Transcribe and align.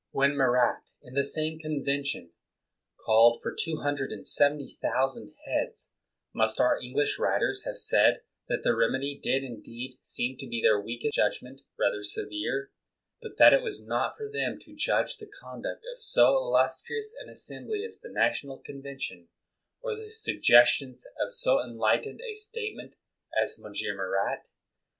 When 0.09 0.35
Marat, 0.35 0.81
in 1.03 1.13
the 1.13 1.23
same 1.23 1.59
Convention, 1.59 2.31
called 3.05 3.39
for 3.43 3.55
two 3.55 3.81
hundred 3.81 4.11
and 4.11 4.25
seventy 4.25 4.79
thousand 4.81 5.35
heads, 5.45 5.91
must 6.33 6.59
our 6.59 6.75
English 6.79 7.19
writers 7.19 7.65
have 7.65 7.77
said 7.77 8.23
that 8.47 8.63
the 8.63 8.75
remedy 8.75 9.13
did, 9.21 9.43
indeed, 9.43 9.99
seem 10.01 10.39
to 10.39 10.49
their 10.59 10.81
weak 10.81 11.05
judg 11.13 11.43
ment 11.43 11.61
rather 11.79 12.01
severe; 12.01 12.71
but 13.21 13.37
that 13.37 13.53
it 13.53 13.61
was 13.61 13.79
not 13.85 14.17
for 14.17 14.27
them 14.27 14.57
to 14.61 14.75
judge 14.75 15.17
the 15.19 15.27
conduct 15.39 15.85
of 15.93 15.99
so 15.99 16.33
illustrious 16.35 17.13
an 17.21 17.27
assem 17.31 17.67
bly 17.67 17.77
as 17.85 17.99
the 17.99 18.09
National 18.09 18.57
Convention, 18.57 19.27
or 19.83 19.95
the 19.95 20.09
sugges 20.09 20.65
tions 20.65 21.05
of 21.19 21.31
so 21.31 21.63
enlightened 21.63 22.21
a 22.21 22.33
statesman 22.33 22.95
as 23.39 23.59
M. 23.63 23.71
Marat 23.95 24.47